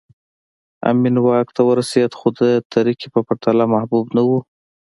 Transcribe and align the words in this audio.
امین 0.89 1.15
واک 1.25 1.47
ته 1.55 1.61
ورسېد 1.69 2.11
خو 2.19 2.27
د 2.39 2.41
ترکي 2.73 3.07
په 3.13 3.19
پرتله 3.27 3.63
محبوب 3.73 4.05
نه 4.15 4.21
و 4.27 4.29